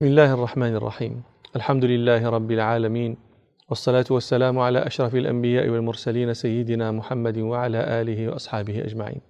بسم 0.00 0.08
الله 0.08 0.34
الرحمن 0.34 0.76
الرحيم 0.76 1.22
الحمد 1.56 1.84
لله 1.84 2.28
رب 2.28 2.50
العالمين 2.50 3.16
والصلاة 3.68 4.04
والسلام 4.10 4.58
على 4.58 4.86
أشرف 4.86 5.14
الأنبياء 5.14 5.68
والمرسلين 5.68 6.34
سيدنا 6.34 6.92
محمد 6.92 7.38
وعلى 7.38 8.00
آله 8.00 8.28
وأصحابه 8.28 8.84
أجمعين 8.84 9.20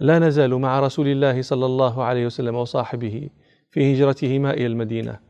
لا 0.00 0.18
نزال 0.18 0.54
مع 0.54 0.80
رسول 0.80 1.08
الله 1.08 1.42
صلى 1.42 1.66
الله 1.66 2.04
عليه 2.04 2.26
وسلم 2.26 2.54
وصاحبه 2.54 3.30
في 3.70 3.94
هجرتهما 3.94 4.50
إلى 4.50 4.66
المدينة 4.66 5.20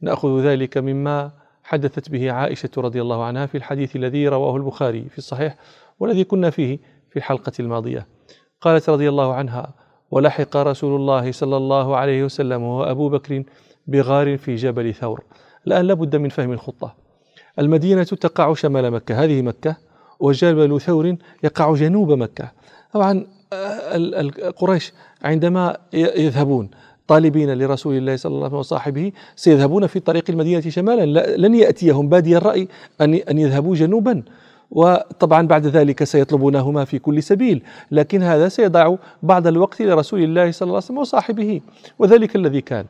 نأخذ 0.00 0.40
ذلك 0.40 0.78
مما 0.78 1.32
حدثت 1.62 2.10
به 2.10 2.32
عائشة 2.32 2.70
رضي 2.78 3.00
الله 3.02 3.24
عنها 3.24 3.46
في 3.46 3.56
الحديث 3.56 3.96
الذي 3.96 4.28
رواه 4.28 4.56
البخاري 4.56 5.08
في 5.08 5.18
الصحيح 5.18 5.56
والذي 5.98 6.24
كنا 6.24 6.50
فيه 6.50 6.78
في 7.10 7.16
الحلقة 7.16 7.52
الماضية 7.60 8.06
قالت 8.60 8.88
رضي 8.88 9.08
الله 9.08 9.34
عنها 9.34 9.83
ولحق 10.14 10.56
رسول 10.56 10.96
الله 11.00 11.32
صلى 11.32 11.56
الله 11.56 11.96
عليه 11.96 12.24
وسلم 12.24 12.62
وأبو 12.62 13.08
بكر 13.08 13.42
بغار 13.86 14.38
في 14.38 14.54
جبل 14.54 14.94
ثور. 14.94 15.24
الآن 15.66 15.84
لابد 15.84 16.16
من 16.16 16.28
فهم 16.28 16.52
الخطة. 16.52 16.94
المدينة 17.58 18.02
تقع 18.04 18.54
شمال 18.54 18.90
مكة. 18.90 19.24
هذه 19.24 19.42
مكة 19.42 19.76
وجبل 20.20 20.80
ثور 20.80 21.16
يقع 21.42 21.74
جنوب 21.74 22.12
مكة. 22.12 22.52
طبعا 22.92 23.26
قريش 24.56 24.92
عندما 25.22 25.76
يذهبون 25.92 26.70
طالبين 27.08 27.58
لرسول 27.58 27.96
الله 27.96 28.16
صلى 28.16 28.30
الله 28.30 28.38
عليه 28.38 28.46
وسلم 28.46 28.58
وصاحبه 28.58 29.12
سيذهبون 29.36 29.86
في 29.86 30.00
طريق 30.00 30.24
المدينة 30.30 30.60
شمالا. 30.60 31.36
لن 31.36 31.54
يأتيهم 31.54 32.08
بادي 32.08 32.36
الرأي 32.36 32.68
أن 33.00 33.38
يذهبوا 33.38 33.74
جنوبا. 33.74 34.22
وطبعا 34.70 35.46
بعد 35.46 35.66
ذلك 35.66 36.04
سيطلبونهما 36.04 36.84
في 36.84 36.98
كل 36.98 37.22
سبيل 37.22 37.62
لكن 37.90 38.22
هذا 38.22 38.48
سيضع 38.48 38.96
بعض 39.22 39.46
الوقت 39.46 39.82
لرسول 39.82 40.22
الله 40.22 40.50
صلى 40.50 40.66
الله 40.66 40.74
عليه 40.76 40.84
وسلم 40.84 40.98
وصاحبه 40.98 41.60
وذلك 41.98 42.36
الذي 42.36 42.60
كان. 42.60 42.86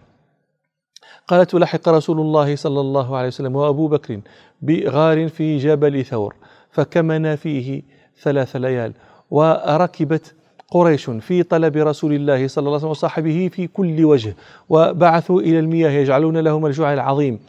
قالت 1.28 1.54
لحق 1.54 1.88
رسول 1.88 2.20
الله 2.20 2.56
صلى 2.56 2.80
الله 2.80 3.16
عليه 3.16 3.28
وسلم 3.28 3.56
وأبو 3.56 3.88
بكر 3.88 4.20
بغار 4.62 5.28
في 5.28 5.58
جبل 5.58 6.04
ثور 6.04 6.34
فكمن 6.70 7.36
فيه 7.36 7.82
ثلاث 8.22 8.56
ليال 8.56 8.92
وركبت 9.30 10.34
قريش 10.70 11.10
في 11.10 11.42
طلب 11.42 11.76
رسول 11.76 12.12
الله 12.12 12.48
صلى 12.48 12.62
الله 12.62 12.70
عليه 12.70 12.78
وسلم 12.78 12.90
وصاحبه 12.90 13.50
في 13.52 13.66
كل 13.66 14.04
وجه 14.04 14.36
وبعثوا 14.68 15.40
إلى 15.40 15.58
المياه 15.58 15.90
يجعلون 15.90 16.36
لهم 16.36 16.66
الجوع 16.66 16.92
العظيم 16.92 17.40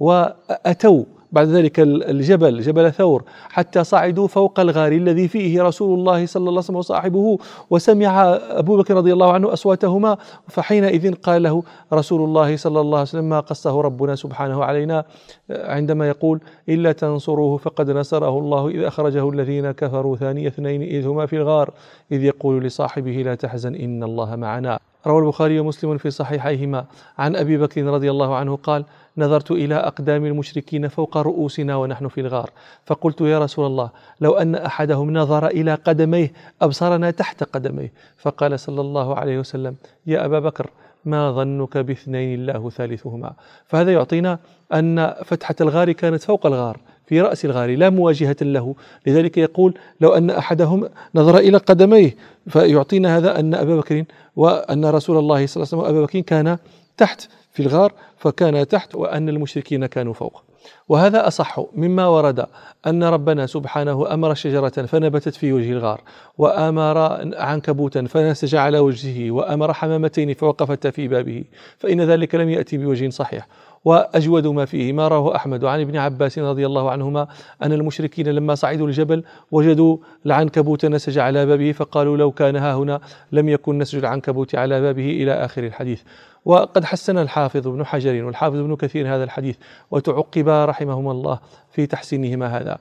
وأتوا 0.00 1.04
بعد 1.32 1.48
ذلك 1.48 1.80
الجبل 1.80 2.60
جبل 2.60 2.92
ثور 2.92 3.24
حتى 3.48 3.84
صعدوا 3.84 4.28
فوق 4.28 4.60
الغار 4.60 4.92
الذي 4.92 5.28
فيه 5.28 5.62
رسول 5.62 5.98
الله 5.98 6.26
صلى 6.26 6.40
الله 6.40 6.50
عليه 6.50 6.58
وسلم 6.58 6.76
وصاحبه 6.76 7.38
وسمع 7.70 8.24
أبو 8.50 8.76
بكر 8.76 8.94
رضي 8.94 9.12
الله 9.12 9.32
عنه 9.32 9.52
أصواتهما 9.52 10.16
فحينئذ 10.48 11.14
قال 11.14 11.42
له 11.42 11.62
رسول 11.92 12.24
الله 12.24 12.56
صلى 12.56 12.80
الله 12.80 12.98
عليه 12.98 13.08
وسلم 13.08 13.28
ما 13.28 13.40
قصه 13.40 13.80
ربنا 13.80 14.14
سبحانه 14.14 14.64
علينا؟ 14.64 15.04
عندما 15.50 16.08
يقول 16.08 16.40
إلا 16.68 16.92
تنصروه 16.92 17.56
فقد 17.56 17.90
نصره 17.90 18.38
الله 18.38 18.68
إذ 18.68 18.82
أخرجه 18.82 19.30
الذين 19.30 19.70
كفروا 19.70 20.16
ثاني 20.16 20.46
اثنين 20.46 20.82
إذ 20.82 21.06
هما 21.06 21.26
في 21.26 21.36
الغار 21.36 21.70
إذ 22.12 22.24
يقول 22.24 22.64
لصاحبه 22.64 23.12
لا 23.12 23.34
تحزن 23.34 23.74
إن 23.74 24.02
الله 24.02 24.36
معنا. 24.36 24.91
روى 25.06 25.22
البخاري 25.22 25.60
ومسلم 25.60 25.98
في 25.98 26.10
صحيحيهما. 26.10 26.84
عن 27.18 27.36
أبي 27.36 27.58
بكر 27.58 27.84
رضي 27.84 28.10
الله 28.10 28.36
عنه 28.36 28.56
قال 28.56 28.84
نظرت 29.18 29.50
إلى 29.50 29.74
أقدام 29.74 30.24
المشركين 30.24 30.88
فوق 30.88 31.16
رؤوسنا 31.16 31.76
ونحن 31.76 32.08
في 32.08 32.20
الغار. 32.20 32.50
فقلت 32.86 33.20
يا 33.20 33.38
رسول 33.38 33.66
الله 33.66 33.90
لو 34.20 34.32
أن 34.32 34.54
أحدهم 34.54 35.12
نظر 35.12 35.46
إلى 35.46 35.74
قدميه 35.74 36.32
أبصرنا 36.62 37.10
تحت 37.10 37.44
قدميه. 37.44 37.92
فقال 38.18 38.60
صلى 38.60 38.80
الله 38.80 39.14
عليه 39.16 39.38
وسلم 39.38 39.76
يا 40.06 40.24
أبا 40.24 40.38
بكر 40.38 40.70
ما 41.04 41.32
ظنك 41.32 41.78
باثنين 41.78 42.40
الله 42.40 42.70
ثالثهما؟ 42.70 43.32
فهذا 43.66 43.92
يعطينا 43.92 44.38
أن 44.72 45.14
فتحة 45.24 45.54
الغار 45.60 45.92
كانت 45.92 46.22
فوق 46.22 46.46
الغار 46.46 46.80
في 47.06 47.20
رأس 47.20 47.44
الغار 47.44 47.76
لا 47.76 47.90
مواجهة 47.90 48.36
له. 48.42 48.74
لذلك 49.06 49.38
يقول 49.38 49.74
لو 50.00 50.14
أن 50.14 50.30
أحدهم 50.30 50.88
نظر 51.14 51.38
إلى 51.38 51.58
قدميه 51.58 52.16
فيعطينا 52.48 53.16
هذا 53.16 53.40
أن 53.40 53.54
أبا 53.54 53.76
بكر 53.76 54.04
وأن 54.36 54.84
رسول 54.84 55.18
الله 55.18 55.46
صلى 55.46 55.62
الله 55.62 55.74
عليه 55.74 55.82
وسلم 55.82 55.96
أبا 55.96 56.06
بكر 56.06 56.20
كان 56.20 56.58
تحت 56.96 57.28
في 57.52 57.60
الغار 57.60 57.92
فكان 58.16 58.68
تحت 58.68 58.94
وأن 58.94 59.28
المشركين 59.28 59.86
كانوا 59.86 60.12
فوق. 60.12 60.42
وهذا 60.88 61.26
أصح 61.26 61.60
مما 61.74 62.06
ورد 62.06 62.46
أن 62.86 63.04
ربنا 63.04 63.46
سبحانه 63.46 64.14
أمر 64.14 64.34
شجرة 64.34 64.68
فنبتت 64.68 65.34
في 65.34 65.52
وجه 65.52 65.72
الغار 65.72 66.00
وأمر 66.38 66.98
عنكبوتا 67.36 68.04
فنسج 68.04 68.54
على 68.54 68.78
وجهه 68.78 69.30
وأمر 69.30 69.72
حمامتين 69.72 70.34
فوقفتا 70.34 70.90
في 70.90 71.08
بابه 71.08 71.44
فإن 71.78 72.00
ذلك 72.00 72.34
لم 72.34 72.48
يأتي 72.48 72.78
بوجه 72.78 73.10
صحيح. 73.10 73.46
وأجود 73.84 74.46
ما 74.46 74.64
فيه 74.64 74.92
ما 74.92 75.08
رواه 75.08 75.36
أحمد 75.36 75.64
عن 75.64 75.80
ابن 75.80 75.96
عباس 75.96 76.38
رضي 76.38 76.66
الله 76.66 76.90
عنهما 76.90 77.28
أن 77.62 77.72
المشركين 77.72 78.28
لما 78.28 78.54
صعدوا 78.54 78.86
الجبل 78.86 79.24
وجدوا 79.50 79.96
العنكبوت 80.26 80.86
نسج 80.86 81.18
على 81.18 81.46
بابه 81.46 81.72
فقالوا 81.72 82.16
لو 82.16 82.30
كان 82.30 82.56
ها 82.56 82.74
هنا 82.74 83.00
لم 83.32 83.48
يكن 83.48 83.78
نسج 83.78 83.98
العنكبوت 83.98 84.54
على 84.54 84.80
بابه 84.80 85.10
إلى 85.10 85.32
آخر 85.32 85.64
الحديث. 85.64 86.02
وقد 86.44 86.84
حسن 86.84 87.18
الحافظ 87.18 87.68
ابن 87.68 87.86
حجر 87.86 88.24
والحافظ 88.24 88.56
ابن 88.56 88.76
كثير 88.76 89.14
هذا 89.14 89.24
الحديث 89.24 89.56
وتعقبا 89.90 90.64
رحمهما 90.64 91.10
الله 91.10 91.38
في 91.72 91.86
تحسينهما 91.86 92.58
هذا. 92.58 92.78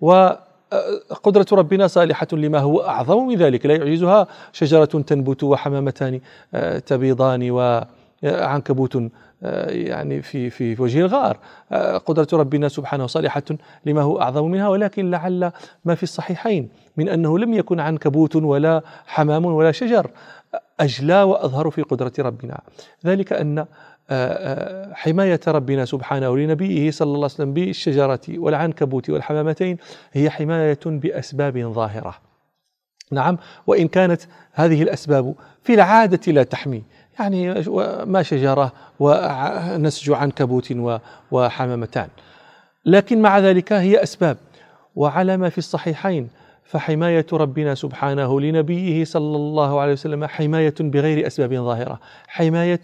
وقدرة 0.00 1.46
ربنا 1.52 1.86
صالحة 1.86 2.26
لما 2.32 2.58
هو 2.58 2.80
أعظم 2.80 3.26
من 3.26 3.36
ذلك 3.36 3.66
لا 3.66 3.74
يعجزها 3.74 4.26
شجرة 4.52 4.84
تنبت 4.84 5.42
وحمامتان 5.42 6.20
آه، 6.54 6.78
تبيضان 6.78 7.50
وعنكبوت 7.50 8.96
آه، 9.42 9.70
يعني 9.70 10.22
في 10.22 10.50
في 10.50 10.82
وجه 10.82 11.00
الغار. 11.00 11.38
آه، 11.72 11.98
قدرة 11.98 12.28
ربنا 12.32 12.68
سبحانه 12.68 13.06
صالحة 13.06 13.42
لما 13.86 14.02
هو 14.02 14.20
أعظم 14.20 14.50
منها 14.50 14.68
ولكن 14.68 15.10
لعل 15.10 15.52
ما 15.84 15.94
في 15.94 16.02
الصحيحين 16.02 16.68
من 16.96 17.08
أنه 17.08 17.38
لم 17.38 17.54
يكن 17.54 17.80
عنكبوت 17.80 18.36
ولا 18.36 18.82
حمام 19.06 19.44
ولا 19.44 19.72
شجر. 19.72 20.10
أجلى 20.80 21.22
وأظهر 21.22 21.70
في 21.70 21.82
قدرة 21.82 22.12
ربنا. 22.18 22.60
ذلك 23.06 23.32
أن 23.32 23.58
آه، 23.58 23.66
آه، 24.10 24.94
حماية 24.94 25.40
ربنا 25.48 25.84
سبحانه 25.84 26.36
لنبيه 26.36 26.90
صلى 26.90 27.06
الله 27.06 27.16
عليه 27.16 27.24
وسلم 27.24 27.52
بالشجرة 27.52 28.20
والعنكبوت 28.28 29.10
والحمامتين 29.10 29.76
هي 30.12 30.30
حماية 30.30 30.78
بأسباب 30.86 31.58
ظاهرة. 31.58 32.14
نعم 33.12 33.38
وإن 33.66 33.88
كانت 33.88 34.22
هذه 34.52 34.82
الأسباب 34.82 35.34
في 35.62 35.74
العادة 35.74 36.32
لا 36.32 36.42
تحمي. 36.42 36.82
يعني 37.18 37.54
ما 38.04 38.22
شجرة 38.22 38.72
ونسج 39.00 40.10
عنكبوت 40.10 40.74
وحمامتان. 41.30 42.08
لكن 42.84 43.22
مع 43.22 43.38
ذلك 43.38 43.72
هي 43.72 44.02
أسباب. 44.02 44.36
وعلى 44.96 45.36
ما 45.36 45.48
في 45.48 45.58
الصحيحين 45.58 46.28
فحماية 46.64 47.26
ربنا 47.32 47.74
سبحانه 47.74 48.40
لنبيه 48.40 49.04
صلى 49.04 49.36
الله 49.36 49.80
عليه 49.80 49.92
وسلم 49.92 50.24
حماية 50.24 50.74
بغير 50.80 51.26
أسباب 51.26 51.54
ظاهرة 51.54 52.00
حماية 52.28 52.80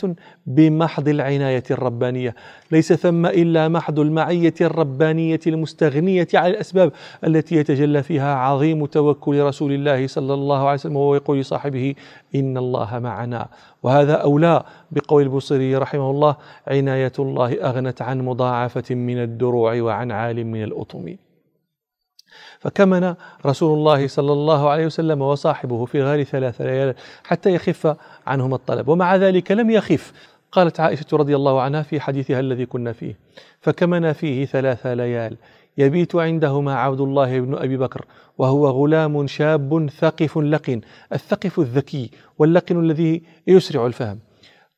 بمحض 0.46 1.08
العناية 1.08 1.62
الربانية 1.70 2.34
ليس 2.72 2.92
ثم 2.92 3.26
إلا 3.26 3.68
محض 3.68 3.98
المعية 3.98 4.54
الربانية 4.60 5.40
المستغنية 5.46 6.28
عن 6.34 6.50
الأسباب 6.50 6.92
التي 7.24 7.56
يتجلى 7.56 8.02
فيها 8.02 8.34
عظيم 8.34 8.86
توكل 8.86 9.42
رسول 9.42 9.72
الله 9.72 10.06
صلى 10.06 10.34
الله 10.34 10.58
عليه 10.58 10.74
وسلم 10.74 10.96
وهو 10.96 11.14
يقول 11.14 11.40
لصاحبه 11.40 11.94
إن 12.34 12.56
الله 12.56 12.98
معنا. 12.98 13.48
وهذا 13.82 14.14
أولى 14.14 14.62
بقول 14.90 15.22
البصري 15.22 15.76
رحمه 15.76 16.10
الله 16.10 16.36
عناية 16.66 17.12
الله 17.18 17.52
أغنت 17.54 18.02
عن 18.02 18.20
مضاعفة 18.20 18.94
من 18.94 19.22
الدروع 19.22 19.80
وعن 19.80 20.12
عال 20.12 20.46
من 20.46 20.62
الأطم. 20.62 21.16
فكمن 22.58 23.14
رسول 23.46 23.78
الله 23.78 24.08
صلى 24.08 24.32
الله 24.32 24.68
عليه 24.68 24.86
وسلم 24.86 25.22
وصاحبه 25.22 25.84
في 25.84 26.02
غار 26.02 26.22
ثلاث 26.22 26.60
ليال 26.60 26.94
حتى 27.24 27.54
يخف 27.54 27.96
عنهما 28.26 28.56
الطلب. 28.56 28.88
ومع 28.88 29.16
ذلك 29.16 29.52
لم 29.52 29.70
يخف. 29.70 30.12
قالت 30.52 30.80
عائشة 30.80 31.06
رضي 31.12 31.36
الله 31.36 31.60
عنها 31.60 31.82
في 31.82 32.00
حديثها 32.00 32.40
الذي 32.40 32.66
كنا 32.66 32.92
فيه 32.92 33.18
فكمن 33.60 34.12
فيه 34.12 34.46
ثلاث 34.46 34.86
ليال. 34.86 35.36
يبيت 35.78 36.16
عندهما 36.16 36.74
عبد 36.74 37.00
الله 37.00 37.40
بن 37.40 37.54
أبي 37.54 37.76
بكر 37.76 38.04
وهو 38.38 38.66
غلام 38.66 39.26
شاب 39.26 39.90
ثقف 39.98 40.38
لقن 40.38 40.80
الثقف 41.12 41.58
الذكي 41.60 42.10
واللقن 42.38 42.80
الذي 42.80 43.22
يسرع 43.46 43.86
الفهم. 43.86 44.18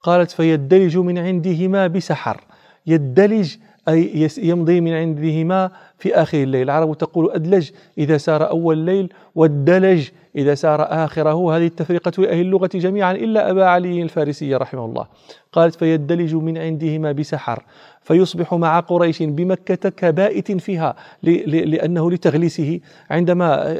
قالت 0.02 0.30
فيدلج 0.30 0.96
من 0.96 1.18
عندهما 1.18 1.86
بسحر. 1.86 2.40
يدلج 2.86 3.56
أي 3.88 4.28
يمضي 4.38 4.80
من 4.80 4.92
عندهما 4.92 5.70
في 5.98 6.14
آخر 6.14 6.42
الليل. 6.42 6.62
العرب 6.62 6.98
تقول 6.98 7.30
أدلج 7.30 7.70
إذا 7.98 8.16
سار 8.16 8.50
أول 8.50 8.78
الليل 8.78 9.12
والدلج 9.34 10.08
إذا 10.36 10.54
سار 10.54 10.82
آخره. 10.82 11.56
هذه 11.56 11.66
التفرقة 11.66 12.30
أهل 12.30 12.40
اللغة 12.40 12.70
جميعا 12.74 13.12
إلا 13.12 13.50
أبا 13.50 13.64
علي 13.64 14.02
الفارسي 14.02 14.54
رحمه 14.54 14.84
الله. 14.84 15.06
قالت 15.52 15.74
فيدلج 15.74 16.34
من 16.34 16.58
عندهما 16.58 17.12
بسحر 17.12 17.62
فيصبح 18.02 18.54
مع 18.54 18.80
قريش 18.80 19.22
بمكة 19.22 19.88
كبائت 19.88 20.52
فيها 20.52 20.96
لأنه 21.22 22.10
لتغليسه. 22.10 22.80
عندما 23.10 23.76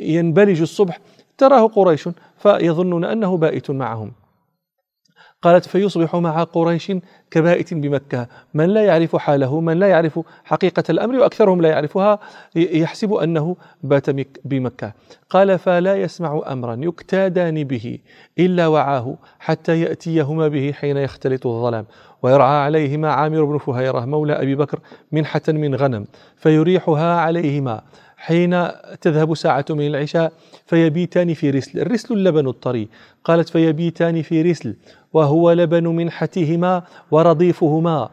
ينبلج 0.00 0.60
الصبح 0.60 1.00
تراه 1.38 1.66
قريش 1.66 2.08
فيظنون 2.38 3.04
أنه 3.04 3.36
بائت 3.36 3.70
معهم. 3.70 4.12
قالت 5.42 5.68
فيصبح 5.68 6.16
مع 6.16 6.42
قريش 6.44 6.92
كبائت 7.30 7.74
بمكة. 7.74 8.28
من 8.54 8.64
لا 8.64 8.84
يعرف 8.84 9.16
حاله 9.16 9.60
من 9.60 9.78
لا 9.78 9.88
يعرف 9.88 10.20
حقيقة 10.44 10.84
الأمر 10.90 11.16
وأكثرهم 11.16 11.60
لا 11.62 11.68
يعرفها 11.68 12.18
يحسب 12.56 13.12
أنه 13.12 13.56
بات 13.82 14.06
بمكة. 14.44 14.92
قال 15.30 15.58
فلا 15.58 15.96
يسمع 15.96 16.42
أمرا 16.46 16.78
يكتادان 16.82 17.64
به 17.64 17.98
إلا 18.38 18.66
وعاه 18.66 19.16
حتى 19.38 19.80
يأتيهما 19.80 20.48
به 20.48 20.72
حين 20.72 20.96
يختلط 20.96 21.46
الظلام. 21.46 21.86
ويرعى 22.22 22.64
عليهما 22.64 23.12
عامر 23.12 23.44
بن 23.44 23.58
فهيرة 23.58 24.04
مولى 24.04 24.32
أبي 24.32 24.54
بكر 24.54 24.80
منحة 25.12 25.42
من 25.48 25.74
غنم 25.74 26.06
فيريحها 26.36 27.14
عليهما. 27.20 27.82
حين 28.18 28.68
تذهب 29.00 29.34
ساعة 29.34 29.64
من 29.70 29.86
العشاء 29.86 30.32
فيبيتان 30.66 31.34
في 31.34 31.50
رسل. 31.50 31.80
الرسل 31.80 32.14
اللبن 32.14 32.48
الطري. 32.48 32.88
قالت 33.24 33.48
فيبيتان 33.48 34.22
في 34.22 34.42
رسل 34.42 34.76
وهو 35.12 35.52
لبن 35.52 35.86
منحتهما 35.86 36.82
ورضيفهما. 37.10 38.08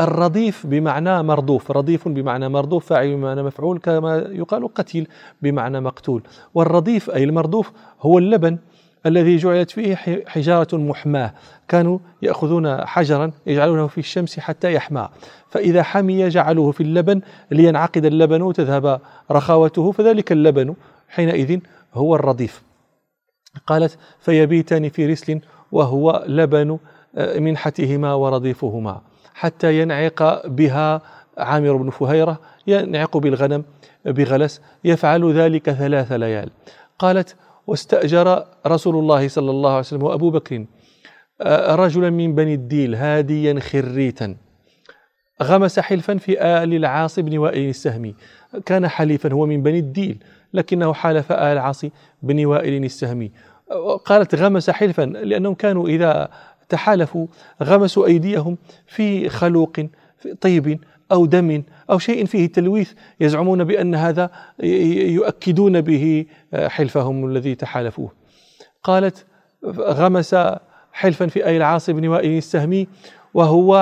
الرضيف 0.00 0.66
بمعنى 0.66 1.22
مردوف. 1.22 1.70
رضيف 1.70 2.08
بمعنى 2.08 2.48
مردوف 2.48 2.86
فاعل 2.86 3.14
بمعنى 3.16 3.42
مفعول 3.42 3.78
كما 3.78 4.16
يقال 4.16 4.74
قتيل 4.74 5.08
بمعنى 5.42 5.80
مقتول. 5.80 6.22
والرضيف 6.54 7.10
أي 7.10 7.24
المردوف 7.24 7.72
هو 8.00 8.18
اللبن 8.18 8.58
الذي 9.06 9.36
جعلت 9.36 9.70
فيه 9.70 9.94
حجارة 10.26 10.76
محماة. 10.76 11.34
كانوا 11.68 11.98
يأخذون 12.22 12.86
حجرا 12.86 13.32
يجعلونه 13.46 13.86
في 13.86 13.98
الشمس 13.98 14.40
حتى 14.40 14.74
يحمى. 14.74 15.08
فإذا 15.50 15.82
حمي 15.82 16.28
جعلوه 16.28 16.72
في 16.72 16.82
اللبن 16.82 17.20
لينعقد 17.50 18.04
اللبن 18.04 18.42
وتذهب 18.42 19.00
رخاوته. 19.30 19.92
فذلك 19.92 20.32
اللبن 20.32 20.74
حينئذ 21.08 21.58
هو 21.94 22.14
الرضيف. 22.14 22.62
قالت 23.66 23.98
فيبيتان 24.20 24.88
في 24.88 25.06
رسل 25.06 25.40
وهو 25.72 26.24
لبن 26.26 26.78
آه، 27.16 27.38
منحتهما 27.38 28.14
ورضيفهما. 28.14 29.00
حتى 29.34 29.80
ينعق 29.80 30.46
بها 30.46 31.02
عامر 31.38 31.76
بن 31.76 31.90
فهيرة 31.90 32.40
ينعق 32.66 33.16
بالغنم 33.16 33.64
بغلس 34.04 34.60
يفعل 34.84 35.32
ذلك 35.32 35.70
ثلاث 35.70 36.12
ليال. 36.12 36.50
قالت 36.98 37.36
واستأجر 37.70 38.44
رسول 38.66 38.96
الله 38.96 39.28
صلى 39.28 39.50
الله 39.50 39.70
عليه 39.70 39.78
وسلم 39.78 40.02
وأبو 40.02 40.30
بكر. 40.30 40.64
آه، 41.40 41.74
رجلا 41.74 42.10
من 42.10 42.34
بني 42.34 42.54
الديل 42.54 42.94
هاديا 42.94 43.60
خريتا. 43.60 44.36
غمس 45.42 45.80
حلفا 45.80 46.16
في 46.16 46.42
آل 46.42 46.74
العاص 46.74 47.18
بن 47.18 47.38
وائل 47.38 47.68
السهمي. 47.68 48.14
كان 48.66 48.88
حليفا 48.88 49.32
هو 49.32 49.46
من 49.46 49.62
بني 49.62 49.78
الديل 49.78 50.18
لكنه 50.54 50.92
حالف 50.92 51.32
آل 51.32 51.38
العاص 51.38 51.84
بن 52.22 52.44
وائل 52.44 52.84
السهمي. 52.84 53.30
قالت 54.04 54.34
غمس 54.34 54.70
حلفا 54.70 55.02
لأنهم 55.02 55.54
كانوا 55.54 55.88
إذا 55.88 56.30
تحالفوا 56.68 57.26
غمسوا 57.62 58.06
أيديهم 58.06 58.58
في 58.86 59.28
خلوق 59.28 59.86
طيب 60.40 60.80
أو 61.12 61.26
دم 61.26 61.62
أو 61.90 61.98
شيء 61.98 62.24
فيه 62.24 62.46
تلويث 62.46 62.92
يزعمون 63.20 63.64
بأن 63.64 63.94
هذا 63.94 64.30
يؤكدون 65.16 65.80
به 65.80 66.26
حلفهم 66.54 67.26
الذي 67.26 67.54
تحالفوه. 67.54 68.12
قالت 68.82 69.26
غمس 69.78 70.36
حلفا 70.92 71.26
في 71.26 71.46
أي 71.46 71.56
العاص 71.56 71.90
بن 71.90 72.08
وائل 72.08 72.38
السهمي 72.38 72.86
وهو 73.34 73.74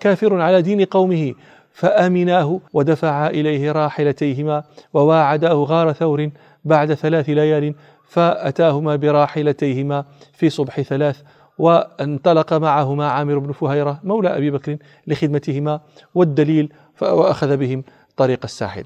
كافر 0.00 0.40
على 0.40 0.62
دين 0.62 0.84
قومه 0.84 1.34
فأمناه 1.72 2.60
ودفع 2.72 3.26
إليه 3.26 3.72
راحلتيهما 3.72 4.64
وواعداه 4.94 5.54
غار 5.54 5.92
ثور 5.92 6.30
بعد 6.64 6.94
ثلاث 6.94 7.30
ليال 7.30 7.74
فأتاهما 8.08 8.96
براحلتيهما 8.96 10.04
في 10.32 10.50
صبح 10.50 10.80
ثلاث 10.80 11.22
وانطلق 11.58 12.52
معهما 12.52 13.08
عامر 13.08 13.38
بن 13.38 13.52
فهيرة 13.52 14.00
مولى 14.04 14.36
أبي 14.36 14.50
بكر 14.50 14.76
لخدمتهما 15.06 15.80
والدليل 16.14 16.72
وأخذ 17.02 17.56
بهم 17.56 17.84
طريق 18.16 18.40
الساحل. 18.44 18.84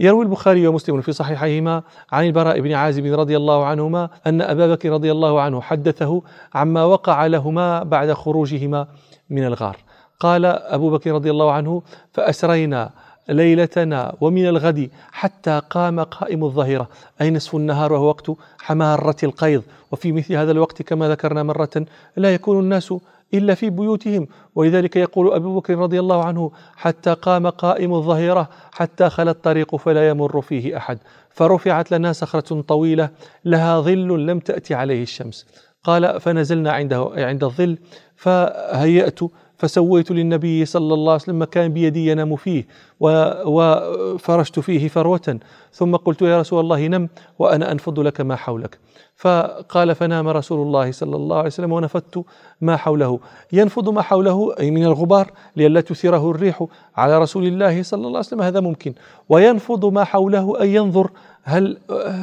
يروي 0.00 0.24
البخاري 0.24 0.66
ومسلم 0.66 1.00
في 1.00 1.12
صحيحيهما 1.12 1.82
عن 2.12 2.26
البراء 2.26 2.60
بن 2.60 2.72
عازب 2.72 3.20
رضي 3.20 3.36
الله 3.36 3.64
عنهما 3.64 4.10
أن 4.26 4.42
أبا 4.42 4.74
بكر 4.74 4.90
رضي 4.90 5.12
الله 5.12 5.40
عنه 5.40 5.60
حدثه 5.60 6.22
عما 6.54 6.84
وقع 6.84 7.26
لهما 7.26 7.82
بعد 7.82 8.12
خروجهما 8.12 8.88
من 9.30 9.44
الغار. 9.44 9.76
قال 10.20 10.44
أبو 10.46 10.90
بكر 10.90 11.12
رضي 11.12 11.30
الله 11.30 11.52
عنه 11.52 11.82
فأسرينا 12.12 12.90
ليلتنا 13.28 14.14
ومن 14.20 14.46
الغد 14.46 14.90
حتى 15.12 15.62
قام 15.70 16.00
قائم 16.00 16.44
الظهيرة. 16.44 16.88
أي 17.20 17.30
نصف 17.30 17.56
النهار 17.56 17.92
وهو 17.92 18.04
وقت 18.04 18.30
حمارة 18.58 19.16
القيض 19.22 19.62
وفي 19.92 20.12
مثل 20.12 20.34
هذا 20.34 20.52
الوقت 20.52 20.82
كما 20.82 21.08
ذكرنا 21.08 21.42
مرة 21.42 21.86
لا 22.16 22.34
يكون 22.34 22.60
الناس 22.60 22.94
إلا 23.34 23.54
في 23.54 23.70
بيوتهم. 23.70 24.28
ولذلك 24.54 24.96
يقول 24.96 25.32
أبو 25.32 25.60
بكر 25.60 25.78
رضي 25.78 26.00
الله 26.00 26.24
عنه 26.24 26.50
حتى 26.76 27.14
قام 27.14 27.46
قائم 27.48 27.94
الظهيرة 27.94 28.48
حتى 28.72 29.10
خلى 29.10 29.30
الطريق 29.30 29.76
فلا 29.76 30.08
يمر 30.08 30.40
فيه 30.40 30.76
أحد. 30.76 30.98
فرفعت 31.30 31.92
لنا 31.92 32.12
صخرة 32.12 32.60
طويلة 32.60 33.08
لها 33.44 33.80
ظل 33.80 34.26
لم 34.26 34.38
تأتي 34.38 34.74
عليه 34.74 35.02
الشمس. 35.02 35.46
قال 35.84 36.20
فنزلنا 36.20 36.72
عنده 36.72 37.10
عند 37.14 37.44
الظل 37.44 37.78
فهيأت 38.16 39.20
فسويت 39.58 40.10
للنبي 40.10 40.64
صلى 40.64 40.94
الله 40.94 41.12
عليه 41.12 41.22
وسلم 41.22 41.42
مكان 41.42 41.72
بيدي 41.72 42.10
ينام 42.10 42.36
فيه 42.36 42.66
وفرشت 43.00 44.60
فيه 44.60 44.88
فروة. 44.88 45.38
ثم 45.72 45.96
قلت 45.96 46.22
يا 46.22 46.40
رسول 46.40 46.60
الله 46.60 46.86
نم 46.86 47.08
وأنا 47.38 47.72
أنفض 47.72 48.00
لك 48.00 48.20
ما 48.20 48.36
حولك. 48.36 48.78
فقال 49.16 49.94
فنام 49.94 50.28
رسول 50.28 50.66
الله 50.66 50.92
صلى 50.92 51.16
الله 51.16 51.36
عليه 51.36 51.46
وسلم 51.46 51.72
ونفضت 51.72 52.24
ما 52.60 52.76
حوله. 52.76 53.20
ينفض 53.52 53.88
ما 53.88 54.02
حوله 54.02 54.54
أي 54.60 54.70
من 54.70 54.84
الغبار 54.84 55.30
لئلا 55.56 55.80
تثيره 55.80 56.30
الريح 56.30 56.66
على 56.96 57.18
رسول 57.18 57.46
الله 57.46 57.82
صلى 57.82 57.98
الله 57.98 58.08
عليه 58.08 58.18
وسلم 58.18 58.42
هذا 58.42 58.60
ممكن. 58.60 58.94
وينفض 59.28 59.84
ما 59.84 60.04
حوله 60.04 60.60
أي 60.60 60.74
ينظر 60.74 61.10
هل 61.48 61.78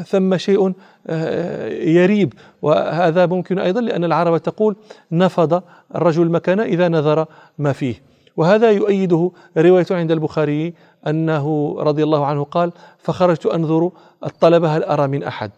ثم 0.08 0.38
شيء 0.38 0.74
آه، 1.08 1.70
يريب. 1.70 2.34
وهذا 2.62 3.26
ممكن 3.26 3.60
أيضا 3.60 3.82
لأن 3.82 4.04
العرب 4.04 4.38
تقول 4.38 4.76
نفض 5.12 5.64
الرجل 5.96 6.24
المكان 6.24 6.60
إذا 6.60 6.90
نظر 6.90 7.26
ما 7.58 7.74
فيه. 7.74 7.96
وهذا 8.38 8.72
يؤيده 8.72 9.32
رواية 9.58 9.86
عند 9.92 10.12
البخاري 10.12 10.74
أنه 11.08 11.76
رضي 11.80 12.04
الله 12.04 12.26
عنه 12.26 12.44
قال 12.44 12.72
فخرجت 12.98 13.46
أنظر 13.46 13.92
الطلبة 14.26 14.78
هل 14.78 14.84
أرى 14.84 15.08
من 15.08 15.24
أحد. 15.24 15.52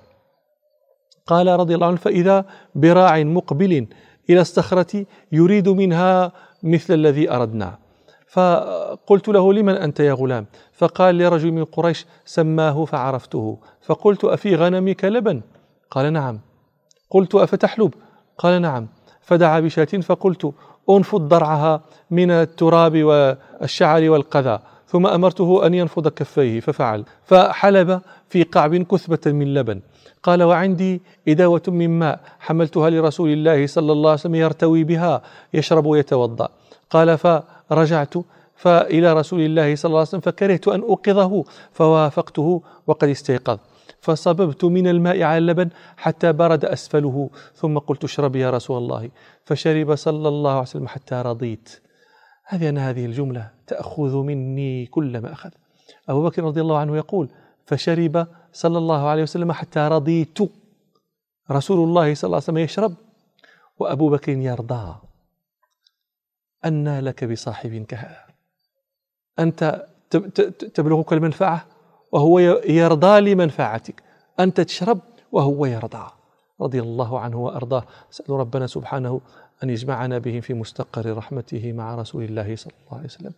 قال 1.27 1.47
رضي 1.47 1.75
الله 1.75 1.87
عنه 1.87 1.97
فإذا 1.97 2.45
براع 2.75 3.23
مقبل 3.23 3.87
إلى 4.29 4.41
الصخرة 4.41 5.05
يريد 5.31 5.69
منها 5.69 6.31
مثل 6.63 6.93
الذي 6.93 7.31
أردنا. 7.31 7.86
فقلت 8.27 9.27
له 9.27 9.53
لمن 9.53 9.73
أنت 9.73 9.99
يا 9.99 10.13
غلام؟ 10.13 10.45
فقال 10.73 11.17
لرجل 11.17 11.51
من 11.51 11.65
قريش 11.65 12.05
سماه 12.25 12.85
فعرفته. 12.85 13.57
فقلت 13.81 14.25
أفي 14.25 14.55
غنمك 14.55 15.05
لبن؟ 15.05 15.41
قال 15.91 16.13
نعم. 16.13 16.39
قلت 17.09 17.35
أفتحلب؟ 17.35 17.93
قال 18.37 18.61
نعم. 18.61 18.87
فدعا 19.21 19.59
بشاة 19.59 19.85
فقلت 19.85 20.53
أنفض 20.89 21.21
ضرعها 21.21 21.81
من 22.11 22.31
التراب 22.31 23.03
والشعر 23.03 24.09
والقذى 24.09 24.59
ثم 24.87 25.07
أمرته 25.07 25.65
أن 25.65 25.73
ينفض 25.73 26.07
كفيه 26.07 26.59
ففعل. 26.59 27.03
فحلب 27.25 28.01
في 28.29 28.43
قعب 28.43 28.75
كثبة 28.75 29.31
من 29.31 29.53
لبن. 29.53 29.81
قال 30.23 30.43
وعندي 30.43 31.01
إداوة 31.27 31.61
من 31.67 31.99
ماء 31.99 32.19
حملتها 32.39 32.89
لرسول 32.89 33.29
الله 33.29 33.67
صلى 33.67 33.91
الله 33.91 34.09
عليه 34.09 34.19
وسلم 34.19 34.35
يرتوي 34.35 34.83
بها 34.83 35.21
يشرب 35.53 35.85
ويتوضأ. 35.85 36.49
قال 36.89 37.17
فرجعت 37.69 38.13
فإلى 38.55 39.13
رسول 39.13 39.41
الله 39.41 39.75
صلى 39.75 39.89
الله 39.89 39.99
عليه 39.99 40.07
وسلم 40.07 40.21
فكرهت 40.21 40.67
أن 40.67 40.81
أوقظه 40.81 41.43
فوافقته 41.71 42.61
وقد 42.87 43.09
استيقظ. 43.09 43.59
فصببت 44.01 44.65
من 44.65 44.87
الماء 44.87 45.23
على 45.23 45.37
اللبن 45.37 45.69
حتى 45.97 46.33
برد 46.33 46.65
أسفله 46.65 47.29
ثم 47.55 47.77
قلت 47.77 48.03
اشرب 48.03 48.35
يا 48.35 48.51
رسول 48.51 48.77
الله. 48.77 49.09
فشرب 49.45 49.95
صلى 49.95 50.27
الله 50.27 50.51
عليه 50.51 50.61
وسلم 50.61 50.87
حتى 50.87 51.15
رضيت. 51.15 51.81
هذه 52.45 52.69
أنا 52.69 52.89
هذه 52.89 53.05
الجملة 53.05 53.51
تأخذ 53.67 54.15
مني 54.15 54.85
كل 54.85 55.21
ما 55.21 55.33
أخذ. 55.33 55.49
أبو 56.09 56.23
بكر 56.23 56.43
رضي 56.43 56.61
الله 56.61 56.77
عنه 56.77 56.97
يقول 56.97 57.29
فشرب 57.65 58.27
صلى 58.53 58.77
الله 58.77 59.07
عليه 59.07 59.23
وسلم 59.23 59.51
حتى 59.51 59.79
رضيت. 59.79 60.37
رسول 61.51 61.87
الله 61.87 62.13
صلى 62.13 62.27
الله 62.27 62.35
عليه 62.35 62.43
وسلم 62.43 62.57
يشرب 62.57 62.93
وأبو 63.79 64.09
بكر 64.09 64.31
يرضى. 64.31 65.06
أن 66.65 66.99
لك 66.99 67.23
بصاحب 67.23 67.85
كهذا 67.85 68.25
أنت 69.39 69.85
تبلغك 70.73 71.13
المنفعة 71.13 71.65
وهو 72.11 72.39
يرضى 72.65 73.19
لمنفعتك. 73.19 74.03
أنت 74.39 74.61
تشرب 74.61 74.99
وهو 75.31 75.65
يرضى. 75.65 76.07
رضي 76.61 76.79
الله 76.79 77.19
عنه 77.19 77.37
وأرضاه. 77.37 77.83
أسأل 78.11 78.29
ربنا 78.29 78.67
سبحانه 78.67 79.21
أن 79.63 79.69
يجمعنا 79.69 80.17
بهم 80.17 80.41
في 80.41 80.53
مستقر 80.53 81.17
رحمته 81.17 81.73
مع 81.73 81.95
رسول 81.95 82.23
الله 82.23 82.55
صلى 82.55 82.73
الله 82.87 82.97
عليه 82.97 83.05
وسلم. 83.05 83.31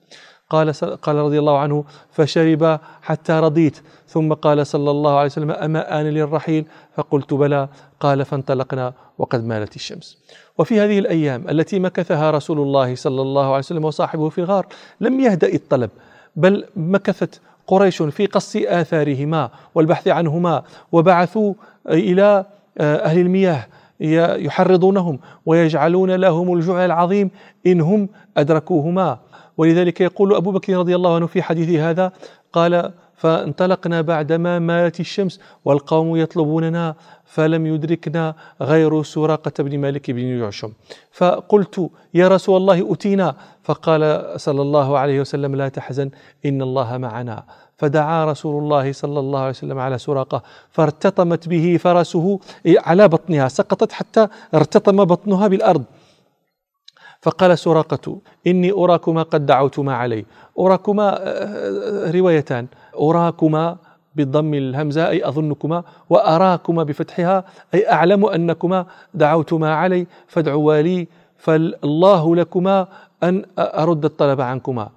قال 0.49 0.97
قال 0.97 1.15
رضي 1.15 1.39
الله 1.39 1.59
عنه 1.59 1.83
فشرب 2.11 2.79
حتى 3.01 3.33
رضيت. 3.33 3.77
ثم 4.07 4.33
قال 4.33 4.67
صلى 4.67 4.91
الله 4.91 5.17
عليه 5.17 5.25
وسلم 5.25 5.51
أما 5.51 6.01
آن 6.01 6.05
للرحيل؟ 6.05 6.65
فقلت 6.95 7.33
بلى. 7.33 7.67
قال 7.99 8.25
فانطلقنا 8.25 8.93
وقد 9.17 9.45
مالت 9.45 9.75
الشمس. 9.75 10.17
وفي 10.57 10.79
هذه 10.79 10.99
الأيام 10.99 11.49
التي 11.49 11.79
مكثها 11.79 12.31
رسول 12.31 12.59
الله 12.59 12.95
صلى 12.95 13.21
الله 13.21 13.45
عليه 13.45 13.57
وسلم 13.57 13.85
وصاحبه 13.85 14.29
في 14.29 14.37
الغار 14.37 14.67
لم 15.01 15.19
يهدأ 15.19 15.53
الطلب 15.53 15.89
بل 16.35 16.65
مكثت 16.75 17.41
قريش 17.67 18.01
في 18.01 18.25
قص 18.25 18.55
آثارهما 18.55 19.49
والبحث 19.75 20.07
عنهما 20.07 20.63
وبعثوا 20.91 21.53
إلى 21.89 22.45
أهل 22.79 23.19
المياه 23.19 23.67
يحرضونهم 23.99 25.19
ويجعلون 25.45 26.11
لهم 26.11 26.53
الجوع 26.53 26.85
العظيم 26.85 27.31
إن 27.67 27.81
هم 27.81 28.09
أدركوهما. 28.37 29.19
ولذلك 29.57 30.01
يقول 30.01 30.35
أبو 30.35 30.51
بكر 30.51 30.77
رضي 30.77 30.95
الله 30.95 31.15
عنه 31.15 31.27
في 31.27 31.41
حديثه 31.41 31.89
هذا 31.89 32.11
قال 32.53 32.91
فانطلقنا 33.15 34.01
بعدما 34.01 34.59
مالت 34.59 34.99
الشمس 34.99 35.39
والقوم 35.65 36.15
يطلبوننا 36.15 36.95
فلم 37.25 37.65
يدركنا 37.65 38.35
غير 38.61 39.03
سراقة 39.03 39.63
بن 39.63 39.79
مالك 39.79 40.11
بن 40.11 40.19
يعشم 40.19 40.73
فقلت 41.11 41.89
يا 42.13 42.27
رسول 42.27 42.57
الله 42.57 42.93
أتينا. 42.93 43.35
فقال 43.63 44.33
صلى 44.41 44.61
الله 44.61 44.97
عليه 44.97 45.21
وسلم 45.21 45.55
لا 45.55 45.69
تحزن 45.69 46.09
إن 46.45 46.61
الله 46.61 46.97
معنا. 46.97 47.43
فدعا 47.79 48.25
رسول 48.25 48.63
الله 48.63 48.91
صلى 48.91 49.19
الله 49.19 49.39
عليه 49.39 49.49
وسلم 49.49 49.79
على 49.79 49.97
سراقة 49.97 50.43
فارتطمت 50.75 51.47
به 51.47 51.77
فرسه 51.77 52.39
على 52.87 53.07
بطنها 53.07 53.47
سقطت 53.47 53.91
حتى 53.91 54.27
ارتطم 54.53 55.05
بطنها 55.05 55.47
بالأرض. 55.47 55.83
فقال 57.21 57.57
سراقة 57.59 58.17
إني 58.47 58.71
أراكما 58.71 59.23
قد 59.23 59.45
دعوتما 59.45 59.93
علي. 59.95 60.25
أراكما 60.59 61.07
آه، 61.09 62.07
آه، 62.07 62.11
روايتان. 62.11 62.67
أراكما 63.01 63.77
بضم 64.15 64.53
الهمزة 64.53 65.09
أي 65.09 65.27
أظنكما 65.27 65.83
وأراكما 66.09 66.83
بفتحها 66.83 67.43
أي 67.73 67.91
أعلم 67.91 68.25
أنكما 68.25 68.85
دعوتما 69.13 69.75
علي. 69.75 70.07
فادعوا 70.27 70.81
لي 70.81 71.07
فالله 71.37 72.35
لكما 72.35 72.87
أن 73.23 73.45
أرد 73.59 74.05
الطلب 74.05 74.41
عنكما. 74.41 74.89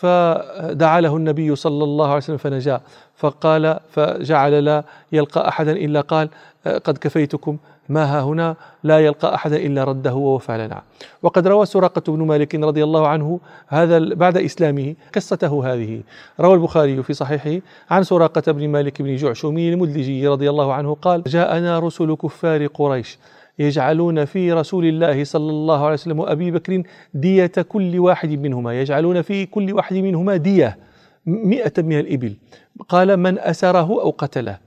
فدعا 0.00 1.00
له 1.00 1.16
النبي 1.16 1.56
صلى 1.56 1.84
الله 1.84 2.06
عليه 2.06 2.16
وسلم 2.16 2.36
فنجا 2.36 2.80
فقال 3.16 3.78
فجعل 3.90 4.64
لا 4.64 4.84
يلقى 5.12 5.48
أحدا 5.48 5.72
إلا 5.72 6.00
قال 6.00 6.28
قد 6.66 6.98
كفيتكم 6.98 7.56
ما 7.88 8.04
ها 8.04 8.22
هنا؟ 8.22 8.56
لا 8.84 8.98
يلقى 8.98 9.34
أحدا 9.34 9.56
إلا 9.56 9.84
رده 9.84 10.14
ووفى 10.14 10.58
لنا. 10.58 10.82
وقد 11.22 11.46
روى 11.46 11.66
سراقة 11.66 12.12
بن 12.12 12.26
مالك 12.26 12.54
رضي 12.54 12.84
الله 12.84 13.08
عنه 13.08 13.40
هذا 13.68 13.98
بعد 13.98 14.36
إسلامه 14.36 14.94
قصته 15.14 15.72
هذه. 15.72 16.00
روى 16.40 16.54
البخاري 16.54 17.02
في 17.02 17.14
صحيحه 17.14 17.66
عن 17.90 18.02
سراقة 18.04 18.52
بن 18.52 18.68
مالك 18.68 19.02
بن 19.02 19.16
جعشمي 19.16 19.72
المدلجي 19.72 20.28
رضي 20.28 20.50
الله 20.50 20.72
عنه 20.72 20.94
قال 21.02 21.22
جاءنا 21.22 21.78
رسل 21.78 22.14
كفار 22.14 22.66
قريش 22.66 23.18
يجعلون 23.58 24.24
في 24.24 24.52
رسول 24.52 24.84
الله 24.84 25.24
صلى 25.24 25.50
الله 25.50 25.84
عليه 25.84 25.94
وسلم 25.94 26.18
وأبي 26.18 26.50
بكر 26.50 26.82
دية 27.14 27.52
كل 27.68 27.98
واحد 27.98 28.30
منهما. 28.30 28.80
يجعلون 28.80 29.22
في 29.22 29.46
كل 29.46 29.72
واحد 29.72 29.96
منهما 29.96 30.36
دية 30.36 30.78
مئة 31.26 31.82
من 31.82 31.98
الإبل. 31.98 32.36
قال 32.88 33.16
من 33.16 33.38
أسره 33.38 34.02
أو 34.02 34.10
قتله. 34.10 34.58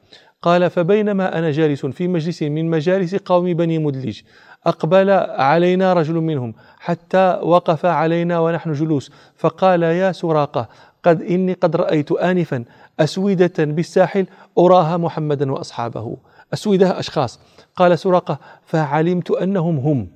قال 0.41 0.69
فبينما 0.69 1.39
أنا 1.39 1.51
جالس 1.51 1.86
في 1.86 2.08
مجلس 2.08 2.43
من 2.43 2.69
مجالس 2.69 3.15
قوم 3.15 3.53
بني 3.53 3.79
مدلج 3.79 4.22
أقبل 4.65 5.10
علينا 5.29 5.93
رجل 5.93 6.13
منهم 6.13 6.53
حتى 6.79 7.39
وقف 7.43 7.86
علينا 7.86 8.39
ونحن 8.39 8.74
جلوس. 8.74 9.12
فقال 9.36 9.84
يا 9.84 10.12
سراقة 10.12 10.69
قد 11.03 11.22
إني 11.22 11.53
قد 11.53 11.75
رأيت 11.75 12.12
آنفا 12.12 12.63
أسودة 13.00 13.53
بالساحل 13.60 14.25
أراها 14.58 14.98
محمدا 14.98 15.51
وأصحابه. 15.51 16.17
أسودة 16.53 17.00
أشخاص. 17.00 17.39
قال 17.79 18.00
سراقة 18.00 18.39
فعلمت 18.65 19.31
أنهم 19.31 19.77
هم. 19.77 20.07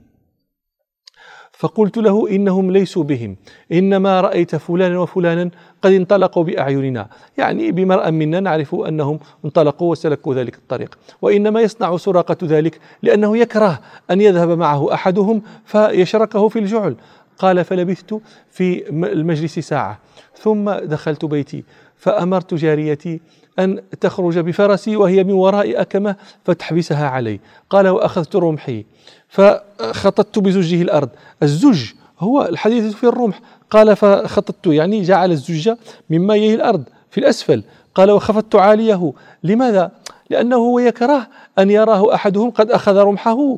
فقلت 1.52 1.98
له 1.98 2.30
إنهم 2.30 2.72
ليسوا 2.72 3.04
بهم 3.04 3.38
إنما 3.72 4.22
رأيت 4.22 4.56
فلانا 4.56 5.00
وفلانا 5.00 5.50
قد 5.82 5.92
انطلقوا 5.92 6.44
بأعيننا. 6.44 7.08
يعني 7.38 7.72
بمرأة 7.72 8.10
منا 8.10 8.40
نعرف 8.40 8.76
أنهم 8.76 9.20
انطلقوا 9.46 9.92
وسلكوا 9.92 10.34
ذلك 10.36 10.56
الطريق. 10.56 10.98
وإنما 11.22 11.62
يصنع 11.62 11.98
سراقة 11.98 12.38
ذلك 12.44 12.80
لأنه 13.02 13.38
يكره 13.38 13.80
أن 14.12 14.22
يذهب 14.22 14.50
معه 14.50 14.94
أحدهم 14.94 15.42
فيشركه 15.66 16.48
في 16.48 16.60
الجعل. 16.60 16.96
قال 17.38 17.66
فلبثت 17.66 18.22
في 18.52 18.90
المجلس 18.90 19.60
ساعة 19.60 20.00
ثم 20.38 20.72
دخلت 20.72 21.26
بيتي 21.26 21.64
فأمرت 21.98 22.54
جاريتي 22.54 23.22
أن 23.60 23.82
تخرج 24.02 24.40
بفرسي 24.40 24.96
وهي 24.96 25.24
من 25.24 25.32
وراء 25.32 25.82
أكمة 25.82 26.16
فتحبسها 26.46 27.08
علي. 27.08 27.40
قال 27.70 27.88
وأخذت 27.88 28.36
رمحي. 28.36 28.86
فخططت 29.30 30.40
بزجه 30.40 30.82
الأرض. 30.82 31.10
الزج 31.44 31.92
هو 32.20 32.46
الحديث 32.46 32.94
في 32.94 33.04
الرمح. 33.04 33.42
قال 33.70 33.96
فخططت 33.96 34.68
يعني 34.68 35.02
جعل 35.02 35.32
الزج 35.32 35.74
مما 36.10 36.36
يهي 36.36 36.56
الأرض 36.56 36.84
في 37.12 37.18
الأسفل. 37.20 37.64
قال 37.96 38.12
وخفضت 38.12 38.56
عاليه. 38.56 39.14
لماذا؟ 39.44 39.92
لأنه 40.30 40.56
هو 40.56 40.80
يكره 40.80 41.28
أن 41.60 41.70
يراه 41.70 42.14
أحدهم 42.16 42.50
قد 42.50 42.72
أخذ 42.72 42.98
رمحه. 42.98 43.58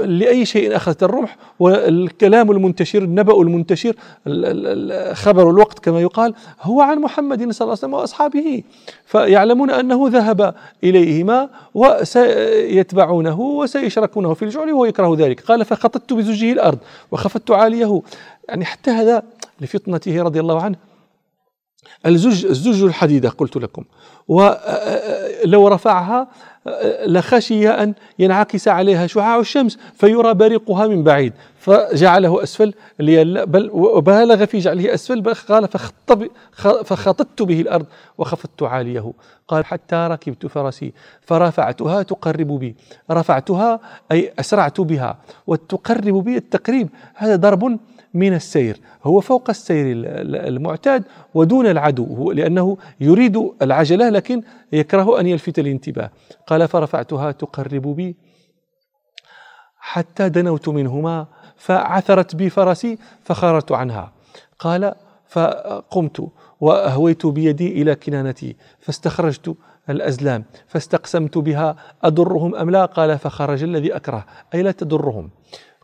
لأي 0.00 0.44
شيء 0.44 0.76
أخذت 0.76 1.02
الرمح؟ 1.02 1.36
والكلام 1.58 2.50
المنتشر 2.50 3.02
النبأ 3.02 3.42
المنتشر 3.42 3.94
خبر 5.12 5.50
الوقت 5.50 5.78
كما 5.78 6.00
يقال 6.00 6.34
هو 6.62 6.80
عن 6.80 6.98
محمد 6.98 7.38
صلى 7.38 7.48
الله 7.48 7.60
عليه 7.60 7.72
وسلم 7.72 7.94
وأصحابه. 7.94 8.62
فيعلمون 9.06 9.70
أنه 9.70 10.08
ذهب 10.08 10.54
إليهما 10.84 11.48
وسيتبعونه 11.74 13.40
وسيشركونه 13.40 14.34
في 14.34 14.44
الجعل 14.44 14.72
وهو 14.72 14.84
يكره 14.84 15.16
ذلك. 15.16 15.40
قال 15.40 15.64
فخططت 15.64 16.12
بزجه 16.12 16.52
الأرض 16.52 16.78
وخفضت 17.10 17.50
عاليه. 17.50 18.02
يعني 18.48 18.64
حتى 18.64 18.90
هذا 18.90 19.22
لفطنته 19.60 20.22
رضي 20.22 20.40
الله 20.40 20.62
عنه 20.62 20.89
الزج 22.06 22.46
الزج 22.46 22.82
الحديدة 22.82 23.28
قلت 23.28 23.56
لكم. 23.56 23.84
ولو 24.28 25.68
رفعها 25.68 26.28
لخشي 27.06 27.68
أن 27.68 27.94
ينعكس 28.18 28.68
عليها 28.68 29.06
شعاع 29.06 29.38
الشمس 29.38 29.78
فيرى 29.94 30.34
بريقها 30.34 30.86
من 30.86 31.04
بعيد. 31.04 31.32
فجعله 31.58 32.42
أسفل 32.42 32.74
بل 33.46 33.70
وبالغ 33.72 34.44
في 34.44 34.58
جعله 34.58 34.94
أسفل 34.94 35.20
بل 35.20 35.34
قال 35.34 35.68
فخططت 36.84 37.42
به 37.42 37.60
الأرض 37.60 37.86
وخفضت 38.18 38.62
عاليه. 38.62 39.12
قال 39.48 39.64
حتى 39.64 40.08
ركبت 40.10 40.46
فرسي 40.46 40.92
فرفعتها 41.22 42.02
تقرب 42.02 42.58
بي. 42.58 42.76
رفعتها 43.10 43.80
أي 44.12 44.32
أسرعت 44.40 44.80
بها 44.80 45.18
وتقرب 45.46 46.24
بي 46.24 46.36
التقريب. 46.36 46.88
هذا 47.14 47.36
ضرب 47.36 47.78
من 48.14 48.34
السير. 48.34 48.80
هو 49.04 49.20
فوق 49.20 49.50
السير 49.50 49.86
المعتاد 50.46 51.04
ودون 51.34 51.66
العدو 51.66 52.32
لأنه 52.32 52.76
يريد 53.00 53.50
العجلة 53.62 54.08
لكن 54.08 54.42
يكره 54.72 55.20
أن 55.20 55.26
يلفت 55.26 55.58
الانتباه. 55.58 56.10
قال 56.46 56.68
فرفعتها 56.68 57.32
تقرب 57.32 57.82
بي 57.96 58.16
حتى 59.76 60.28
دنوت 60.28 60.68
منهما 60.68 61.26
فعثرت 61.56 62.36
بي 62.36 62.50
فرسي 62.50 62.98
فخرجت 63.24 63.72
عنها. 63.72 64.12
قال 64.58 64.94
فقمت 65.28 66.28
وأهويت 66.60 67.26
بيدي 67.26 67.82
إلى 67.82 67.94
كنانتي 67.94 68.56
فاستخرجت 68.80 69.56
الأزلام 69.90 70.44
فاستقسمت 70.68 71.38
بها 71.38 71.76
أضرهم 72.02 72.54
أم 72.54 72.70
لا؟ 72.70 72.84
قال 72.84 73.18
فخرج 73.18 73.62
الذي 73.62 73.96
أكره 73.96 74.26
أي 74.54 74.62
لا 74.62 74.70
تضرهم. 74.70 75.30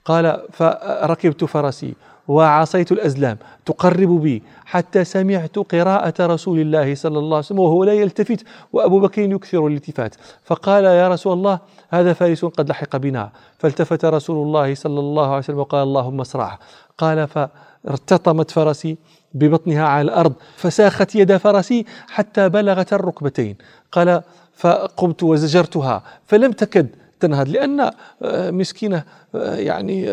قال 0.04 0.42
فركبت 0.52 1.44
فرسي 1.44 1.94
وعصيت 2.28 2.92
الأزلام 2.92 3.38
تقرب 3.66 4.20
بي 4.22 4.42
حتى 4.64 5.04
سمعت 5.04 5.58
قراءة 5.58 6.26
رسول 6.26 6.60
الله 6.60 6.94
صلى 6.94 7.18
الله 7.18 7.36
عليه 7.36 7.46
وسلم 7.46 7.58
وهو 7.58 7.84
لا 7.84 7.92
يلتفت 7.92 8.44
وأبو 8.72 9.00
بكر 9.00 9.22
يكثر 9.22 9.66
الالتفات. 9.66 10.14
فقال 10.44 10.84
يا 10.84 11.08
رسول 11.08 11.32
الله 11.32 11.58
هذا 11.90 12.12
فارس 12.12 12.44
قد 12.44 12.68
لحق 12.68 12.96
بنا. 12.96 13.30
فالتفت 13.58 14.04
رسول 14.04 14.46
الله 14.46 14.74
صلى 14.74 15.00
الله 15.00 15.26
عليه 15.26 15.38
وسلم 15.38 15.58
وقال 15.58 15.82
اللهم 15.82 16.20
اسرع 16.20 16.58
قال 16.98 17.28
فارتطمت 17.28 18.50
فرسي 18.50 18.96
ببطنها 19.34 19.84
على 19.84 20.02
الأرض 20.02 20.32
فساخت 20.56 21.14
يد 21.14 21.36
فرسي 21.36 21.84
حتى 22.08 22.48
بلغت 22.48 22.92
الركبتين. 22.92 23.56
قال 23.92 24.22
فقمت 24.56 25.22
وزجرتها 25.22 26.02
فلم 26.26 26.52
تكد. 26.52 26.88
تنهض 27.20 27.48
لأن 27.48 27.80
آه، 28.22 28.50
مسكينة 28.50 29.04
آه، 29.34 29.54
يعني 29.54 30.10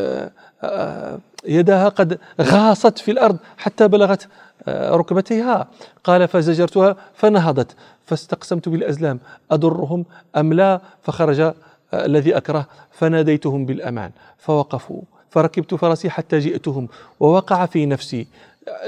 آه، 0.63 1.19
يدها 1.45 1.89
قد 1.89 2.19
غاصت 2.41 2.98
في 2.98 3.12
الأرض 3.12 3.38
حتى 3.57 3.88
بلغت 3.88 4.27
ركبتيها. 4.69 5.67
قال 6.03 6.27
فزجرتها 6.27 6.95
فنهضت 7.13 7.75
فاستقسمت 8.05 8.69
بالأزلام 8.69 9.19
أضرهم 9.51 10.05
أم 10.38 10.53
لا؟ 10.53 10.81
فخرج 11.01 11.53
الذي 11.93 12.38
أكره 12.38 12.67
فناديتهم 12.91 13.65
بالأمان 13.65 14.12
فوقفوا. 14.38 15.01
فركبت 15.29 15.75
فرسي 15.75 16.10
حتى 16.10 16.39
جئتهم 16.39 16.88
ووقع 17.19 17.65
في 17.65 17.86
نفسي. 17.86 18.27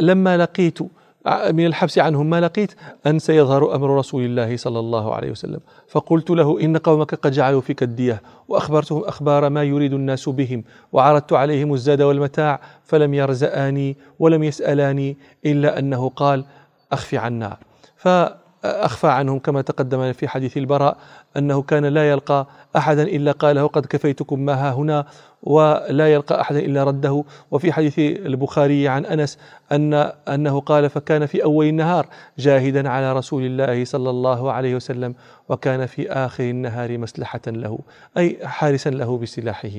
لما 0.01 0.37
لقيت 0.37 0.79
من 1.27 1.65
الحبس 1.65 1.97
عنهم 1.97 2.29
ما 2.29 2.41
لقيت 2.41 2.71
أن 3.07 3.19
سيظهر 3.19 3.75
أمر 3.75 3.97
رسول 3.97 4.25
الله 4.25 4.57
صلى 4.57 4.79
الله 4.79 5.15
عليه 5.15 5.31
وسلم. 5.31 5.59
فقلت 5.87 6.29
له 6.29 6.61
إن 6.61 6.77
قومك 6.77 7.15
قد 7.15 7.31
جعلوا 7.31 7.61
فيك 7.61 7.83
الدية 7.83 8.21
وأخبرتهم 8.47 9.03
أخبار 9.03 9.49
ما 9.49 9.63
يريد 9.63 9.93
الناس 9.93 10.29
بهم 10.29 10.63
وعرضت 10.93 11.33
عليهم 11.33 11.73
الزاد 11.73 12.01
والمتاع 12.01 12.59
فلم 12.83 13.13
يرزآني 13.13 13.97
ولم 14.19 14.43
يسألاني 14.43 15.17
إلا 15.45 15.79
أنه 15.79 16.09
قال 16.09 16.45
أخفي 16.91 17.17
عنا. 17.17 17.57
فأخفى 17.97 19.07
عنهم 19.07 19.39
كما 19.39 19.61
تقدم 19.61 20.13
في 20.13 20.27
حديث 20.27 20.57
البراء 20.57 20.97
أنه 21.37 21.61
كان 21.61 21.85
لا 21.85 22.09
يلقى 22.11 22.47
أحدا 22.77 23.03
إلا 23.03 23.31
قاله 23.31 23.67
قد 23.67 23.85
كفيتكم 23.85 24.39
ما 24.39 24.53
ها 24.53 24.73
هنا 24.73 25.05
ولا 25.43 26.13
يلقى 26.13 26.41
أحدا 26.41 26.59
إلا 26.59 26.83
رده. 26.83 27.23
وفي 27.51 27.71
حديث 27.71 27.99
البخاري 27.99 28.87
عن 28.87 29.05
أنس 29.05 29.37
أن 29.71 29.93
أنه 30.27 30.59
قال 30.59 30.89
فكان 30.89 31.25
في 31.25 31.43
أول 31.43 31.65
النهار 31.65 32.07
جاهدا 32.39 32.89
على 32.89 33.13
رسول 33.13 33.43
الله 33.45 33.85
صلى 33.85 34.09
الله 34.09 34.51
عليه 34.51 34.75
وسلم 34.75 35.15
وكان 35.49 35.85
في 35.85 36.11
آخر 36.11 36.43
النهار 36.43 36.97
مسلحة 36.97 37.41
له 37.47 37.79
أي 38.17 38.37
حارسا 38.43 38.89
له 38.89 39.17
بسلاحه. 39.17 39.69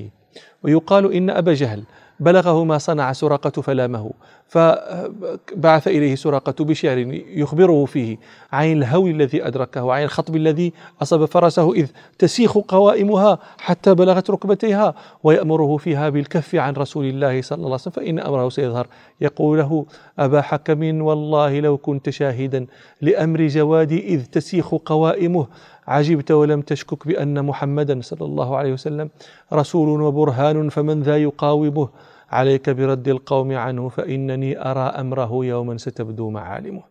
ويقال 0.63 1.13
إن 1.13 1.29
أبا 1.29 1.53
جهل 1.53 1.83
بلغه 2.19 2.63
ما 2.63 2.77
صنع 2.77 3.13
سراقة 3.13 3.61
فلامه 3.61 4.11
فبعث 4.47 5.87
إليه 5.87 6.15
سراقة 6.15 6.65
بشعر 6.65 6.97
يخبره 7.27 7.85
فيه 7.85 8.17
عن 8.51 8.71
الهول 8.71 9.09
الذي 9.09 9.47
أدركه 9.47 9.83
وعن 9.83 10.03
الخطب 10.03 10.35
الذي 10.35 10.73
أصاب 11.01 11.25
فرسه 11.47 11.73
إذ 11.73 11.87
تسيخ 12.19 12.57
قوائمها 12.57 13.39
حتى 13.57 13.95
بلغت 13.95 14.29
ركبتيها 14.29 14.95
ويأمره 15.23 15.77
فيها 15.77 16.09
بالكف 16.09 16.55
عن 16.55 16.73
رسول 16.73 17.05
الله 17.05 17.41
صلى 17.41 17.57
الله 17.57 17.65
عليه 17.65 17.75
وسلم. 17.75 17.93
فإن 17.93 18.19
أمره 18.19 18.49
سيظهر. 18.49 18.87
يقول 19.21 19.57
له 19.57 19.85
أبا 20.19 20.41
حكم 20.41 21.01
والله 21.01 21.59
لو 21.59 21.77
كنت 21.77 22.09
شاهدا 22.09 22.67
لأمر 23.01 23.47
جوادي 23.47 24.07
إذ 24.07 24.25
تسيخ 24.25 24.75
قوائمه. 24.75 25.47
عجبت 25.87 26.31
ولم 26.31 26.61
تشكك 26.61 27.07
بأن 27.07 27.45
محمدا 27.45 28.01
صلى 28.01 28.25
الله 28.25 28.57
عليه 28.57 28.73
وسلم 28.73 29.09
رسول 29.53 30.01
وبرهان 30.01 30.69
فمن 30.69 31.01
ذا 31.01 31.17
يقاومه؟ 31.17 31.89
عليك 32.31 32.69
برد 32.69 33.07
القوم 33.07 33.55
عنه 33.55 33.89
فإنني 33.89 34.71
أرى 34.71 34.79
أمره 34.79 35.45
يوما 35.45 35.77
ستبدو 35.77 36.29
معالمه. 36.29 36.83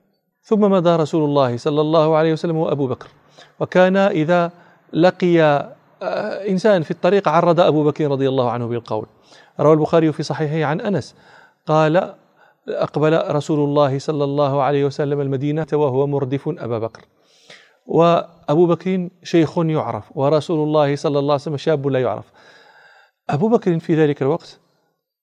ثم 0.42 0.60
مضى 0.60 0.96
رسول 0.96 1.24
الله 1.24 1.56
صلى 1.56 1.80
الله 1.80 2.16
عليه 2.16 2.32
وسلم 2.32 2.56
وأبو 2.56 2.86
بكر. 2.86 3.08
وكان 3.60 3.96
إذا 3.96 4.50
لقي 4.92 5.40
آه، 6.02 6.48
إنسان 6.48 6.82
في 6.82 6.90
الطريق 6.90 7.28
عرض 7.28 7.60
أبو 7.60 7.84
بكر 7.84 8.10
رضي 8.10 8.28
الله 8.28 8.50
عنه 8.50 8.66
بالقول. 8.66 9.06
روى 9.60 9.72
البخاري 9.72 10.12
في 10.12 10.22
صحيحه 10.22 10.70
عن 10.70 10.80
أنس. 10.80 11.14
قال 11.66 12.14
أقبل 12.68 13.34
رسول 13.34 13.68
الله 13.68 13.98
صلى 13.98 14.24
الله 14.24 14.62
عليه 14.62 14.84
وسلم 14.84 15.20
المدينة 15.20 15.66
وهو 15.72 16.06
مردف 16.06 16.48
أبا 16.48 16.78
بكر. 16.78 17.04
وأبو 17.86 18.66
بكر 18.66 19.08
شيخ 19.22 19.58
يعرف 19.58 20.04
ورسول 20.14 20.68
الله 20.68 20.96
صلى 20.96 21.18
الله 21.18 21.32
عليه 21.32 21.42
وسلم 21.42 21.56
شاب 21.56 21.86
لا 21.86 22.00
يعرف. 22.00 22.24
أبو 23.30 23.48
بكر 23.48 23.78
في 23.78 23.94
ذلك 23.94 24.22
الوقت 24.22 24.60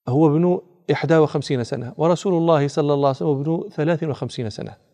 هو 0.08 0.28
ابن 0.28 0.60
51 0.90 1.64
سنة 1.64 1.94
ورسول 1.98 2.34
الله 2.34 2.68
صلى 2.68 2.94
الله 2.94 3.08
عليه 3.08 3.18
وسلم 3.18 3.30
ابن 3.30 3.70
53 3.70 4.50
سنة. 4.50 4.93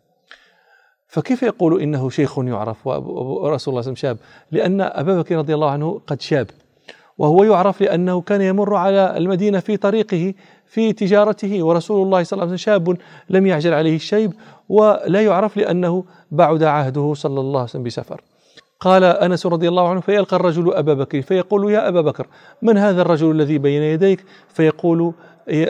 فكيف 1.10 1.42
يقول 1.42 1.82
إنه 1.82 2.10
شيخ 2.10 2.38
يعرف 2.38 2.86
ورسول 2.86 3.44
الله 3.44 3.56
صلى 3.56 3.72
الله 3.72 3.80
عليه 3.80 3.92
وسلم 3.92 3.94
شاب؟ 3.94 4.18
لأن 4.52 4.80
أبا 4.80 5.18
بكر 5.18 5.36
رضي 5.36 5.54
الله 5.54 5.70
عنه 5.70 6.00
قد 6.06 6.20
شاب 6.20 6.46
وهو 7.18 7.44
يعرف 7.44 7.80
لأنه 7.80 8.20
كان 8.20 8.40
يمر 8.40 8.74
على 8.74 9.16
المدينة 9.16 9.60
في 9.60 9.76
طريقه 9.76 10.34
في 10.66 10.92
تجارته 10.92 11.62
ورسول 11.62 12.06
الله 12.06 12.22
صلى 12.22 12.36
الله 12.36 12.44
عليه 12.44 12.54
وسلم 12.54 12.56
شاب 12.56 12.96
لم 13.30 13.46
يعجل 13.46 13.74
عليه 13.74 13.96
الشيب 13.96 14.32
ولا 14.68 15.22
يعرف 15.22 15.56
لأنه 15.56 16.04
بعد 16.30 16.62
عهده 16.62 17.14
صلى 17.14 17.40
الله 17.40 17.60
عليه 17.60 17.70
وسلم 17.70 17.82
بسفر. 17.82 18.20
قال 18.80 19.04
أنس 19.04 19.46
رضي 19.46 19.68
الله 19.68 19.88
عنه 19.88 20.00
فيلقى 20.00 20.36
الرجل 20.36 20.74
أبا 20.74 20.94
بكر 20.94 21.22
فيقول 21.22 21.72
يا 21.72 21.88
أبا 21.88 22.00
بكر 22.00 22.26
من 22.62 22.78
هذا 22.78 23.02
الرجل 23.02 23.30
الذي 23.30 23.58
بين 23.58 23.82
يديك؟ 23.82 24.24
فيقول 24.48 25.12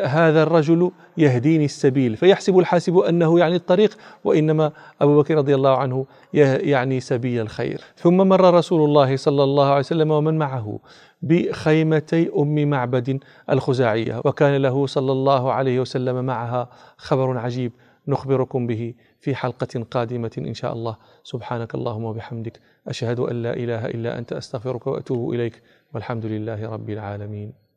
هذا 0.05 0.43
الرجل 0.43 0.91
يهديني 1.17 1.65
السبيل. 1.65 2.17
فيحسب 2.17 2.59
الحاسب 2.59 2.99
أنه 2.99 3.39
يعني 3.39 3.57
الطريق 3.57 3.97
وإنما 4.25 4.73
أبو 5.01 5.23
بكر 5.23 5.35
رضي 5.35 5.55
الله 5.55 5.77
عنه 5.77 6.07
يعني 6.35 7.01
سبيل 7.01 7.41
الخير. 7.41 7.81
ثم 7.97 8.17
مر 8.17 8.55
رسول 8.55 8.85
الله 8.85 9.17
صلى 9.17 9.45
الله 9.45 9.67
عليه 9.67 9.79
وسلم 9.79 10.11
ومن 10.11 10.39
معه 10.39 10.79
بخيمتي 11.23 12.31
أم 12.37 12.71
معبد 12.71 13.19
الخزاعية 13.51 14.21
وكان 14.25 14.63
له 14.63 14.87
صلى 14.87 15.13
الله 15.13 15.53
عليه 15.53 15.81
وسلم 15.81 16.25
معها 16.25 16.69
خبر 16.97 17.39
عجيب 17.39 17.73
نخبركم 18.09 18.67
به 18.67 18.95
في 19.21 19.35
حلقة 19.35 19.85
قادمة 19.91 20.31
إن 20.39 20.55
شاء 20.55 20.73
الله. 20.73 20.97
سبحانك 21.25 21.75
اللهم 21.75 22.05
وبحمدك 22.05 22.61
أشهد 22.89 23.21
أن 23.21 23.43
لا 23.43 23.53
إله 23.57 23.87
إلا 23.87 24.19
أنت 24.19 24.33
أستغفرك 24.33 24.87
وأتوب 24.87 25.35
إليك 25.35 25.63
والحمد 25.95 26.27
لله 26.27 26.71
رب 26.71 26.91
العالمين. 26.91 27.70